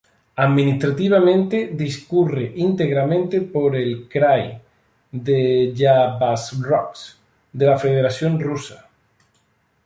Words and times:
Administrativamente, 0.45 1.73
discurre 1.75 2.53
íntegramente 2.55 3.39
por 3.39 3.75
el 3.75 4.09
Krai 4.09 4.59
de 5.11 5.71
Jabárovsk 5.77 7.17
de 7.53 7.65
la 7.67 7.77
Federación 7.77 8.35
de 8.39 8.43
Rusia. 8.45 8.85